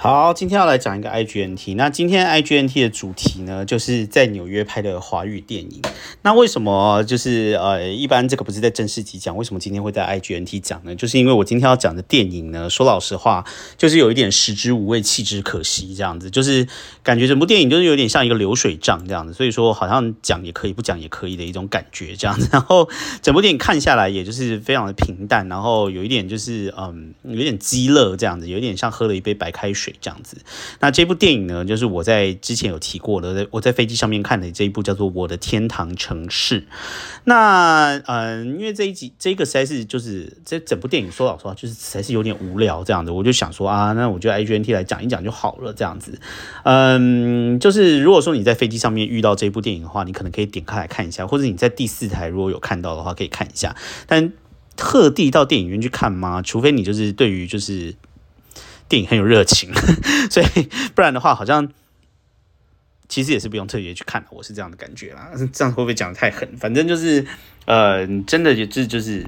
[0.00, 1.74] 好，今天要来讲一个 IGNT。
[1.74, 5.82] 那今天 IGNT 的主题呢，就是在纽约拍的华语电影。
[6.22, 9.36] 那为什么就是呃，一般这个不是在正式集讲？
[9.36, 10.94] 为什么今天会在 IGNT 讲呢？
[10.94, 13.44] 就是因为我今天要讲的电影呢，说老实话，
[13.76, 16.68] 就是有一点食之无味，弃之可惜这样子，就是
[17.02, 19.32] 感觉整部电影就是有点像一个流水账这样子。
[19.32, 22.48] 所以说，好像讲也可以，不讲也可以的一种感觉这样子。
[22.54, 22.88] 然后
[23.20, 29.87] 整部电影看下来，也就是非常的平淡，然后有一点就是嗯，有点鸡肋这样子，有点像喝了一杯白开水。
[30.00, 30.36] 这样子，
[30.80, 36.62] 那这部电影呢，就是我在之前有提过的，在我在飞机上面看的这一部叫做《我的天堂城市》。
[37.24, 46.18] 那嗯，因为这一集这个实在是就是这整部电影说老实话，就是实在是有点无聊这样子，我就想说啊，那我就 I G N T 来讲一讲就好了这样子。
[46.64, 53.76] 嗯，就是如果说你在飞机上面遇到这部电影的话，你可能可以点开来看一下，或者你在第四台如果有看到的话，可以看一下。
[54.06, 54.32] 但
[54.76, 56.40] 特地到电影院去看吗？
[56.42, 57.94] 除非你就是对于就是。
[58.88, 59.72] 电影很有热情，
[60.30, 61.68] 所以不然的话，好像
[63.08, 65.30] 其实也是不用特别去看我是这样的感觉啦。
[65.52, 66.48] 这样会不会讲的太狠？
[66.56, 67.26] 反正就是，
[67.66, 69.26] 呃，真的就是就是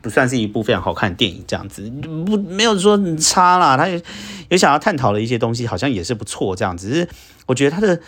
[0.00, 1.90] 不算是一部非常好看的电影，这样子
[2.26, 3.76] 不没有说差啦。
[3.76, 4.00] 他也
[4.48, 6.54] 也想要探讨的一些东西，好像也是不错。
[6.54, 7.08] 这样只是
[7.46, 8.00] 我觉得他的。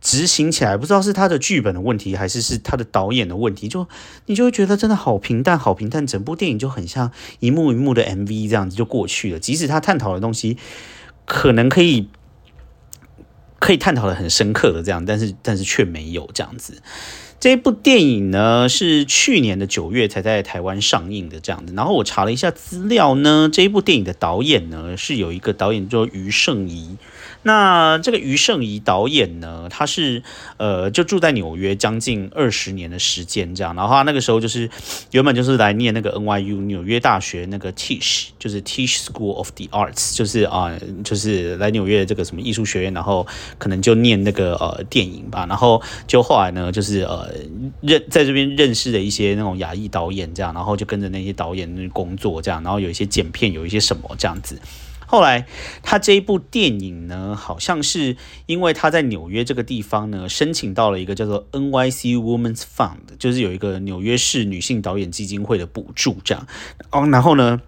[0.00, 3.86] 执行起来不知道是他的剧本的问题，还是是他的导演的问题，就
[4.26, 9.38] 你就会觉得真的好平淡，好平淡，整部电影就很像一幕一幕的 MV 这样子就过去了。
[9.38, 10.56] 即使他探讨的东西
[11.26, 12.08] 可能可以
[13.58, 16.82] 可以探讨的很深刻的这样，但是但是却没有这样子。
[17.38, 21.72] 这一部电影呢是去年的九月才在台湾上映的这样子。
[21.74, 26.96] 然后我查了一下资料呢，这一部电影的导演呢是有一个导演叫余胜仪。
[27.42, 30.22] 那这个余胜仪导演呢，他是
[30.58, 34.68] 呃就住在纽约将近二十年的时间这样，然后他那个时候就是
[35.12, 40.70] 原本就是来念那个 NYU 纽约大学那个 Tisch，就是 Tisch School of the Arts，就是啊
[41.02, 47.26] 就是来纽约的这个什么艺术学院，然后可能就念那个呃电影吧，然后就后来呢就是呃
[47.80, 54.60] 认在这边认识的一些那种亚裔导演这样，然后就跟着那些导演工作这样，然后有一些剪片，有一些什么这样子。
[55.10, 55.48] 后来，
[55.82, 58.16] 他这一部电影呢，好像是
[58.46, 66.46] 因为他在纽约这个地方呢，申请到了一个叫做 NYC Women's Fund，就是有一个纽约市女性导演基金会的补助，这样。
[66.92, 67.60] 哦，然后呢，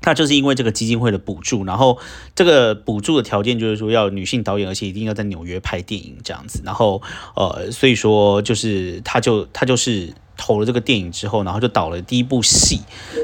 [0.00, 1.98] 他就是因为这个基金会的补助，然后
[2.34, 6.62] 这个补助的条件就是说要女性导演，而且一定要在纽约拍电影这样子。
[6.64, 7.02] 然后，
[7.36, 10.14] 呃，所以说就是他就他就是。
[10.38, 12.80] 投了这个电影之后，然后就导了第一部戏，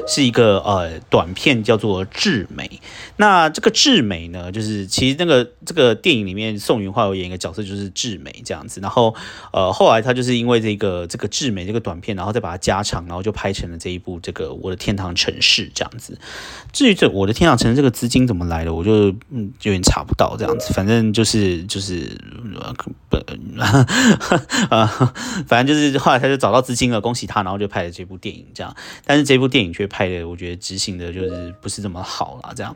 [0.07, 2.67] 是一个呃短片，叫做《智美》。
[3.17, 8.81] 那这个智美呢，就是其实那个这个电影里面，宋云画有演一个角色，就是智美这样子。
[8.81, 9.15] 然后
[9.53, 16.19] 呃后来他就是因为这个这个智美这个短片，然后再把它加长，然后就拍成了这一部这个《我的天堂城市》这样子。
[16.73, 20.73] 至于这《我的天堂城市》这个资金怎么来的，我就嗯有点查不到这样子。
[20.73, 22.17] 反正就是就是
[23.09, 23.17] 不
[24.69, 24.87] 呃
[25.47, 26.99] 反正就是后来他就找到资金了。
[27.05, 28.75] 恭喜他，然后就拍了这部电影，这样。
[29.05, 32.75] 但是这部电影却拍的，我觉得执行的就是不是这么好了，这样。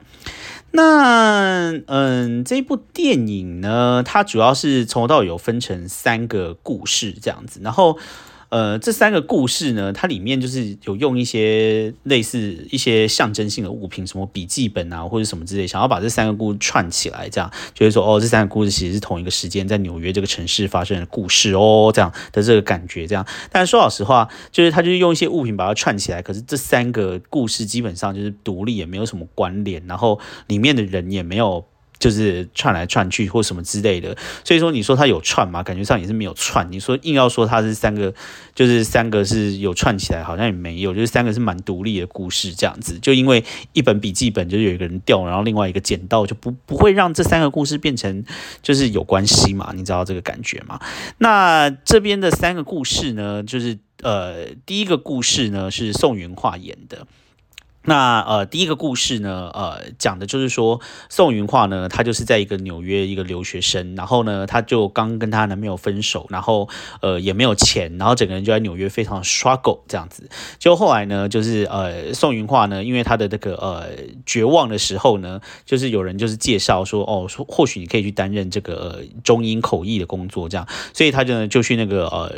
[0.70, 7.98] 那嗯，这部电影呢，它主要是从头到尾有分成三个故事，这样子，然后。
[8.50, 23.24] 呃，这三个故事呢，它里面就是有用一些类似一些象征性的物品，什么笔记本啊，或者什么之类，想要把这三个故事串起来，这样就是说，哦，这三个故事其实是同一个时间在纽约这个城市发生的故事哦，这样的这个感觉，这样。
[23.52, 31.64] 但是说老实话，就是他就是用一些物品把它串起来，可是这三个故事基本上就是独立，也没有什么关联，然后里面的人也没有。
[32.00, 34.16] 就是串来串去或什么之类的，
[34.46, 35.62] 所以说你说它有串吗？
[35.62, 36.72] 感觉上也是没有串。
[36.72, 38.14] 你说硬要说它是三个，
[38.56, 42.98] 就是三个是有串起来，好像也没有，就是三个是蛮独立的故事这样子。
[43.00, 43.44] 就因为
[43.74, 48.24] 一本笔记本就有一个人掉，然后另外一个捡到，就不不会让这三个故事变成
[48.62, 49.74] 就是有关系嘛？
[49.76, 50.80] 你知道这个感觉吗？
[51.18, 57.06] 那这边的三个故事呢，就是呃，第一个故事呢是宋云画演的。
[57.86, 66.68] 那呃，第一个故事呢，呃，讲的就是说宋云画呢，她就是在一个纽约一个留学生，然后呢，她就刚跟她男朋友分手，然后
[67.02, 70.30] 呃也没有钱，然后整个人就在纽约非常 struggle 这样子。
[70.60, 73.88] 就后来呢，就是呃宋云画呢，因为她的这个呃
[74.26, 82.36] 绝望的时候呢，就是有人就是介绍说，哦，说或许你可以去担任这个呃中英口译的工作这样，所以他就呢就去那个呃。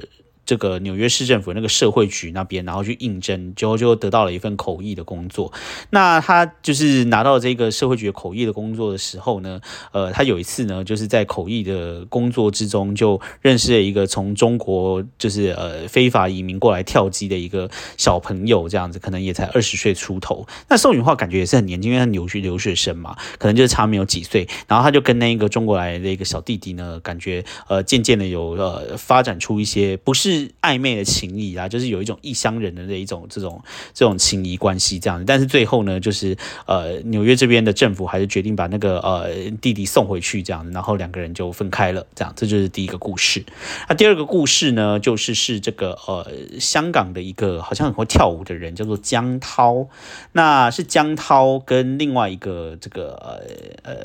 [0.51, 5.50] 这个纽约市政府那个社会局那边，然后去应征，最后就得到了一份口译的工作。
[5.92, 9.62] 那他就是拿到这个社会局口译的工作的时候呢，
[9.94, 20.45] 呃，他有一次呢，就是在口译的工作之中就认识了一个从中国就是呃非法移民过来跳机的一个小朋友，这样子可能也才二十岁出头。
[20.68, 24.45] 那宋允化感觉也是很年轻，因为他留学留学生嘛，可能就是差没有几岁。
[24.68, 33.61] 然后他就跟那一个中国来的一个小弟弟呢，感觉呃渐渐的有呃发展出一些不是暧昧的情谊啊，就是有一种异乡人的那一种这种
[33.93, 35.23] 这种情谊关系这样。
[35.25, 39.29] 但是最后呢，就是呃纽约这边的政府还是决定把那个呃
[39.61, 42.05] 弟弟送回去这样，然后两个人就分开了。
[42.15, 43.43] 这样，这就是第一个故事。
[43.89, 46.25] 那第二个故事呢，就是是这个呃
[46.59, 49.88] 香港的一个好像很会跳舞的人，叫做江涛。
[50.33, 53.95] 那是江涛跟另外一个这个呃呃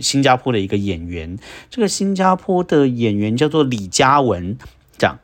[0.00, 1.38] 新加坡的一个演员，
[1.70, 4.56] 这个新加坡的演员叫做李嘉文，
[4.96, 5.18] 这样。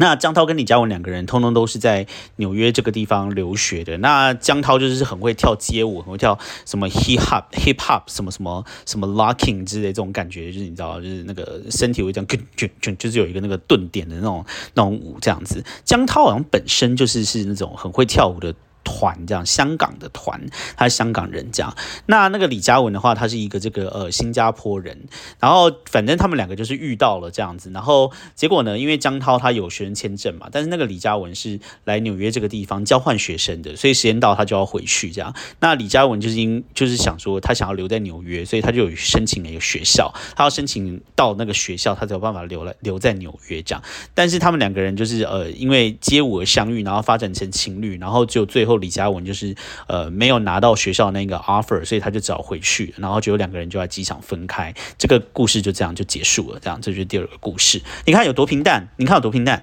[0.00, 2.06] 那江涛跟李佳文两个人，通通都是在
[2.36, 3.98] 纽约这个地方留学的。
[3.98, 15.64] 那江涛就是很会跳街舞，很会跳什么 hip hop hip hop 什么什么什么 locking 之类这种感觉，就是你知道，就是那个身体会这样，就就就是有一个那个顿点的那种那种舞这样子。
[15.84, 18.54] 江涛好像本身就是是那种很会跳舞的。
[18.84, 20.40] 团这样，香港的团，
[20.76, 21.76] 他是香港人这样。
[22.06, 25.06] 那那个李嘉文的话，他是一个这个呃新加坡人。
[25.38, 27.70] 然后反正他们两个就是遇到了这样子。
[27.70, 35.34] 然后结果呢，因为江涛他有学生签证嘛，但是那个李嘉文是来纽约这个地方交换学生的，所以时间到他就要回去这样。
[35.60, 43.82] 那李嘉文就是因就是想说他想要留在纽约，所以他就有申请了一个学校，他要申请到那个学校，他才有办法留来留在纽约这样。
[44.14, 48.67] 但是他们两个人就是呃因为街舞而相遇，然后发展成情侣，然后就最后。
[48.68, 49.56] 后李嘉文就是
[49.88, 56.60] 呃没有拿到学校那个 offer，所以他就只好回去，然后就有两个人就在机场分开，这个故事就这样就结束了。
[56.60, 57.82] 这样，这就是第二个故事。
[58.04, 59.62] 你看有多平淡，你看有多平淡，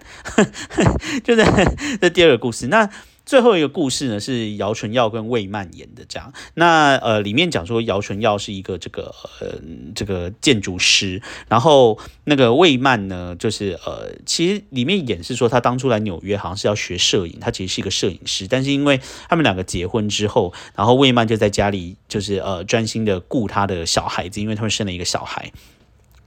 [1.23, 1.45] 就是
[2.01, 2.67] 这第二个故事。
[2.67, 2.89] 那。
[3.25, 6.31] 最后一个故事呢，是姚纯耀跟魏曼演的，这样。
[6.53, 9.47] 那呃，里面讲说姚纯耀是一个这个呃
[9.95, 25.51] 这个建筑师，然后那个魏曼呢，就是呃，其实里面演是说他当初来纽约好像是要学摄影，他其实是一个摄影师，但是因为他们两个结婚之后，然后魏曼就在家里就是呃专心的顾他的小孩子，因为他们生了一个小孩。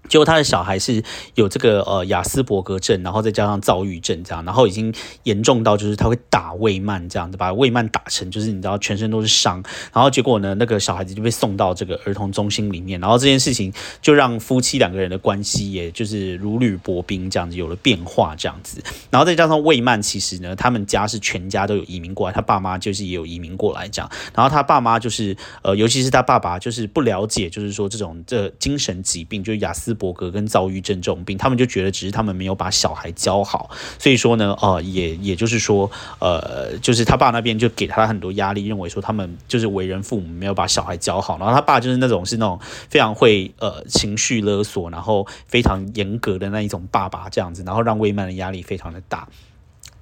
[0.09, 1.03] 结果他的小孩是
[1.35, 4.93] 有这个呃雅斯伯格症，然后再加上躁郁症这样，然后已经
[5.25, 9.63] 严重到就是他会打魏曼这样子，把魏曼打成就是你知道全身都是伤，
[9.93, 13.71] 然后结果呢那个小孩子就被送到这个儿童中心里面，然后这件事情
[14.01, 29.98] 就让夫妻两个人的关系也就是如履薄冰这样子有了变化这样子，然后再加上魏曼其实呢他们家是全家都有移民过来，他爸妈就是也有移民过来这样，然后他爸妈就是呃尤其是他爸爸就是不了解就是说这种这精神疾病就是雅斯。
[29.99, 33.69] 伯格跟躁郁症这种病，他们就觉得只是他们没有把小孩教好，
[33.99, 35.91] 所以说呢，呃，也也就是说，
[36.21, 42.59] 呃，就是他爸那边就给他很多压力，认为说他们就是为人父母没有把小孩教好，然后他爸就是那种是那种
[42.89, 49.27] 非常会呃情绪勒索，然后非常严格的那一种爸爸这样子，然后让魏曼的压力非常的大。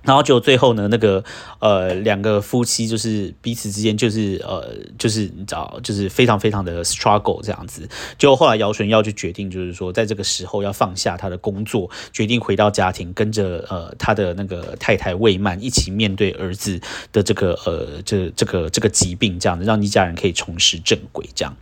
[0.07, 1.23] 然后就最后呢，那个
[1.59, 7.89] 呃，两个夫妻就是彼此之间就是呃，就是你知道，就是非常非常的 struggle 这样子。
[8.17, 16.81] 就后来姚纯耀就决定，就是说在这个时候要放下他的工作，决定回到家庭，跟着呃他的那个太太魏曼一起面对儿子
[17.13, 21.29] 的这个呃这这个这个疾病，这样子让一家人可以重拾正轨。
[21.35, 21.57] 这样，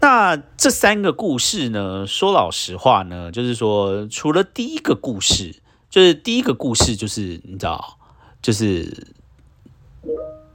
[0.00, 5.54] 那这三个故事呢，说老实话呢，就是说除了第一个故事。
[5.90, 7.98] 就是第一个故事，就是你知道，
[8.42, 9.14] 就是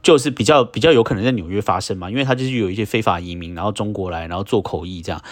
[0.02, 5.22] 就是比较比较有可能在纽约发生嘛，因为他就是有一些非法移民，然后中国来，然后做口译这样。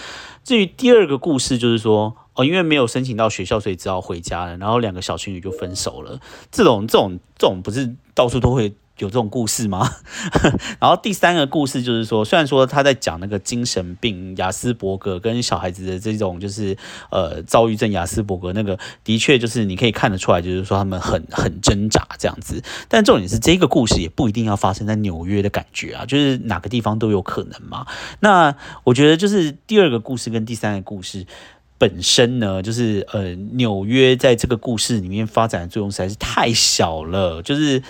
[0.44, 6.20] 至于第二个故事，就是说哦，因为没有申请到学校，所以只好回家了，然后两个小情侣就分手了。
[6.51, 8.74] 这种这种这种不是到处都会。
[9.00, 9.88] 有这种故事吗？
[10.78, 16.76] 然后第三个故事就是说，虽然说他在讲那个精神病雅斯伯格跟小孩子的这种就是
[17.10, 22.62] 呃躁郁症雅斯伯格那个，的确就是你可以看得出来，就是说他们很很挣扎这样子。
[22.88, 27.86] 但重点是这个故事也不一定要发生在纽约的感觉啊，就是哪个地方都有可能嘛。
[28.20, 28.54] 那
[28.84, 31.26] 我觉得就是第二个故事跟第三个故事
[31.81, 37.82] 本身呢，就是呃纽约在这个故事里面发展的作用实在是太小了，就是。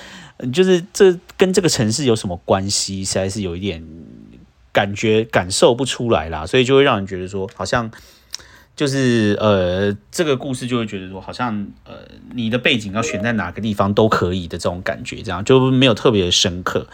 [0.55, 3.05] 就是这跟这个城市有什么关系？
[3.05, 3.87] 实在是有一点
[4.73, 7.91] 感觉感受不出来啦，所以就会让人觉得说，好像。
[8.81, 11.97] 就是呃，这个故事就会觉得说，好像呃，
[12.33, 16.87] 你的背景要选在哪个地方都可以的这种感觉，这样就没有特别深刻。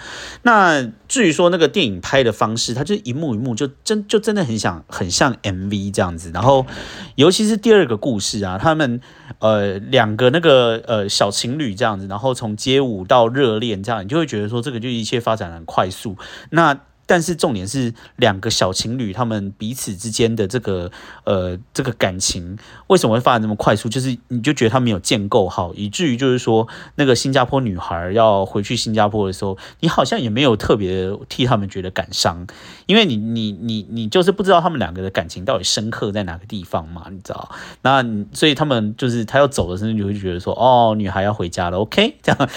[0.43, 6.33] 那至于说那个电影拍的方式，它就一幕一幕就真就真的很想很像 MV 这样子。
[6.35, 6.67] 然后
[7.15, 9.01] 尤其是第二个故事啊，他们
[9.39, 16.17] 呃两个那个呃小情侣这样子，然后从街舞到热恋这样，你就会觉得说这个就一切发展很快速。
[16.51, 20.91] 那但是重点是两个小情侣他们彼此之间的这个
[21.25, 22.59] 呃这个感情
[22.89, 23.89] 为什么会发展那么快速？
[23.89, 32.47] 就是你就觉得他没有建构好，以至于就是说那个新加坡女孩要回去新加坡的时候，你好像也没有特别替他们觉得感伤，
[32.87, 37.51] 因为你你你你就是不知道他们两个的感情到底深刻在哪个地方嘛，你知道？
[37.83, 42.39] 那所以他们就是他要走的时候，你就会觉得说哦，女孩要回家了，OK，这样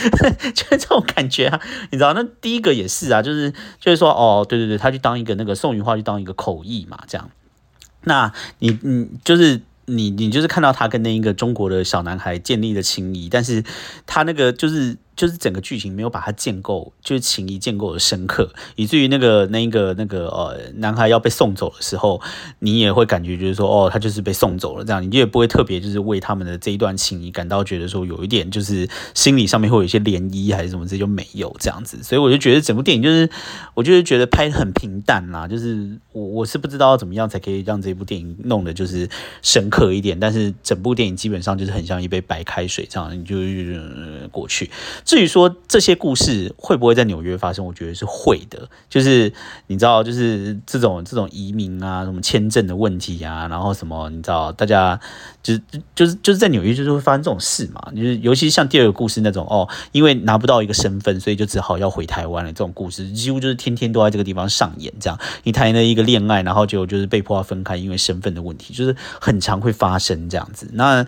[0.55, 2.13] 就是这种感觉啊，你知道？
[2.13, 4.38] 那第一个也是啊，就是就是说哦。
[4.41, 7.29] 哦，对对对，他去当一个那个宋云画，去当一个口译嘛，这样。
[8.03, 13.63] 那你你就是你你就是看到他跟那一个中国的小男孩建立的情谊，但是
[14.05, 14.97] 他那个就是。
[15.19, 22.21] 就是整个剧情没有把它建构，就是情谊建构的深刻，以至于那个那个那个呃男孩要被送走的时候，
[22.59, 33.29] 你也会感觉就是说哦，他就是被送走了这样，你也不会特别就是为他们的这一段情谊感到觉得说有一点就是心理上面会有一些涟漪还是什么，这就没有这样子，所以我就觉得整部电影就是
[33.73, 39.09] 我就是觉得拍的很平淡啦，就是我我是不知道怎么样才可以让这部电影弄的就是
[39.41, 43.35] 深刻一点，但是整部电影基本上就是很像一杯白开水这样，你就
[44.31, 44.69] 过去。
[45.09, 48.69] 至于说这些故事会不会在纽约发生，我觉得是会的。
[48.87, 49.33] 就是
[49.65, 54.99] 你知道，就是这种这种移民啊，什么签证的问题啊，然后什么你知道，大家
[55.41, 55.61] 就是
[55.95, 57.91] 就是就是在纽约就是会发生这种事嘛。
[57.95, 62.53] 就是尤其像第二个故事那种哦，因为拿不到一个身份，所以就只好要回台湾了。
[62.53, 64.93] 这种故事几乎就是天天都在这个地方上演。
[64.99, 70.69] 这样你谈了一个恋爱，然后结果就是被迫要分开，因为身份的问题，就是很常会发生这样子。
[70.73, 71.03] 那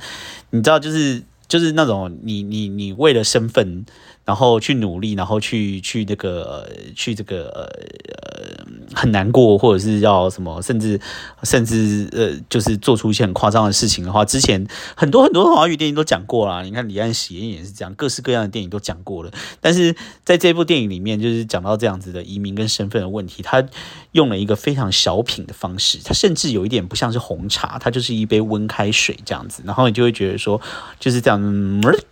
[0.49, 1.21] 你知道就是。
[1.51, 3.85] 就是那种你你你为了身份，
[4.23, 10.99] 然后去努力，然后去去那个去这个呃很难过，或者是要什么，甚至
[11.43, 16.61] 甚至呃就是做出一些很夸张的事情的话，之前很多很多华语电影都讲过啦。
[16.63, 19.31] 你看李安喜宴也是这样，各式各样的电影都讲过了。
[19.59, 23.63] 但是在这部电影里面，就是讲到这样子的移民跟身份的问题，他
[24.11, 30.61] 用了一个非常小品的方式，他甚至有一点不像是红茶，它就是一杯温开水这样子，然后你就会觉得说
[30.99, 31.41] 就是这样。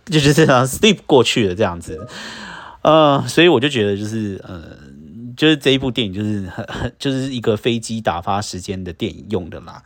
[0.06, 1.99] 就是这样 sleep 过去了这样子，
[2.82, 4.62] 呃，所以我就觉得就是呃，
[5.36, 9.82] 就是这一部电影就是很很就是一个飞机打发时间的电影用的啦。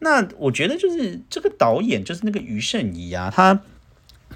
[0.00, 3.60] 那我觉得就是这个导演就是那个余胜仪啊，他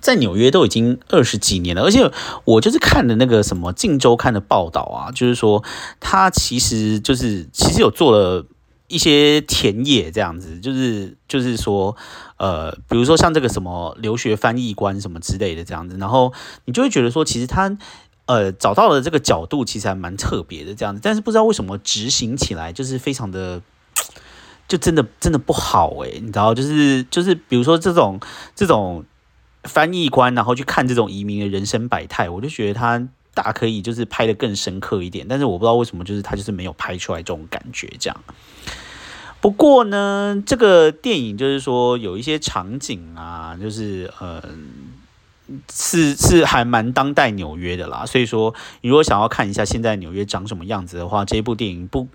[0.00, 2.10] 在纽约都已经二十几年了，而且
[2.44, 5.64] 我就是看的那个什么《镜周刊》的报道啊，就是说
[6.00, 8.46] 他其实就是其实有做了。
[8.88, 11.96] 一些田野这样子，就是就是说，
[12.42, 16.32] 呃，比如说像这个什么留学翻译官什么之类的这样子，然后
[16.64, 17.78] 你就会觉得说，其实他
[18.26, 23.62] 呃找到了这个角度，其实还蛮特别的这样子，但是不知道为什么执行起来就是非常的，
[24.66, 28.18] 就真的真的不好诶，你知道，就是就是比如说这种
[28.56, 29.04] 这种
[29.62, 33.08] 翻译官，然后去看这种移民的人生百态，我就觉得他。
[33.34, 38.20] 大可以就是拍的更深刻一点，但是我不知道为什么，就是他就是没有拍出来这种感觉这样。
[39.42, 45.01] 不过呢，这个电影就是说有一些场景啊，就是嗯。
[45.72, 52.08] 是是还蛮当代纽约的啦，所以说你如果想要看一下现在纽约长什么样子的话，这部电影不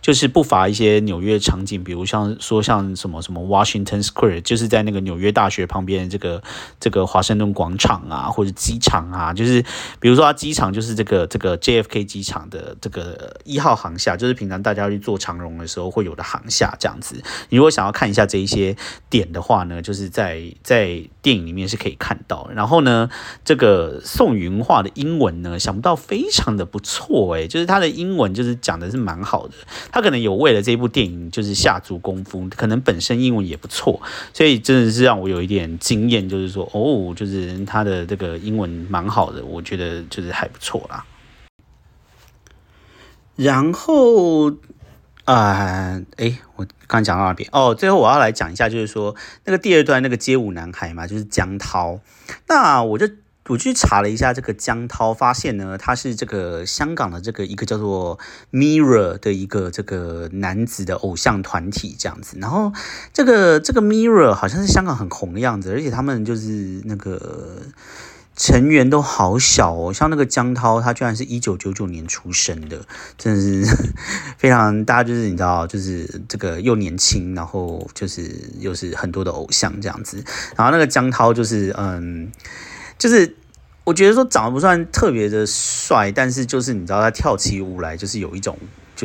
[0.00, 6.42] 就是不乏一些纽约场景，比如像说像什么什么 Washington Square，就是在那个纽约大学旁边这个
[6.80, 9.62] 这个华盛顿广场啊，或者机场啊，就是
[10.00, 17.22] 比如说它机场就是这个这个 JFK 机场的这个一号航厦，就是平常大家去坐长荣的时候会有的航厦这样子。
[17.50, 18.76] 你如果想要看一下这一些
[19.08, 22.79] 点的话呢，就是在在电影里面是可以看到，然后。
[22.80, 23.10] 呢，
[23.44, 29.54] 这个宋云画的英文呢，想不到非常的不错诶，就是他的英文就是讲的是蛮好的，
[29.92, 34.00] 他可能有为了这部电影就是下足功夫，可能本身英文也不错，
[34.32, 41.04] 所以真的是让我有一点惊艳，就是说哦，就是他的这个英文蛮好的，我觉得就是还不错啦。
[43.36, 44.52] 然后。
[45.30, 47.72] 啊，哎，我刚讲到那边哦。
[47.72, 52.00] 最后我要来讲一下，就是说那个第二段那个街舞男孩嘛，就是江涛。
[52.48, 53.08] 那我就
[53.46, 58.18] 我去查了一下这个江涛，发现呢他是这个香港的这个一个叫做
[58.50, 62.36] Mirror 的一个这个男子的偶像团体这样子。
[62.40, 62.72] 然后
[63.12, 67.58] 这个这个 Mirror 好像是香港很红的样子，而且他们就是那个。
[68.42, 72.80] 成员都好小哦，像那个江涛，他居然是一九九九年出生的，
[73.18, 73.76] 真的是
[74.38, 80.24] 非常大家就是你知道，就是这个又年轻，然后就是又是很多的偶像这样子。
[80.56, 82.32] 然后那个江涛就是嗯，
[82.98, 83.36] 就是
[83.84, 88.56] 我觉得说长得不算特别的帅，但是就是你知道他跳起舞来就是有一种。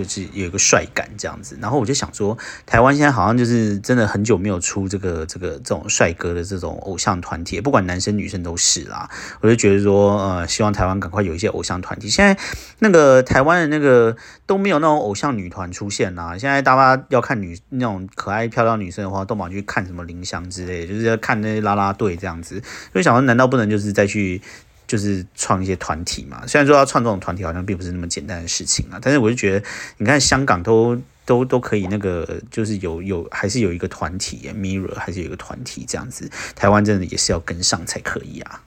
[0.04, 9.10] 就是有一个帅感这样子，然后我就想说，台湾现在好像就是真的很久没有出这个这个这种帅哥的这种偶像团体，不管男生女生都是啦。
[9.42, 12.10] 我就觉得说，呃，希望台湾赶快有一些偶像团体。
[12.10, 12.38] 现在
[12.80, 16.38] 那个台湾的那个都没有那种偶像女团出现啦。
[16.38, 22.62] 现在大家要看女那种可爱漂亮女生的话，都忙去看什么林香之类，就是要看那些啦啦队这样子。
[22.92, 24.42] 所以想说，难道不能就是再去？
[24.88, 29.66] 就是创一些团体嘛，虽然说要创这种团体好像并不是那么简单的事情啊，但是我就觉得，
[29.98, 38.62] 你看香港都都都可以那个，就是有有还是有一个团体，Mirror 还是有一个团体这样子，台湾真的也是要跟上才可以啊。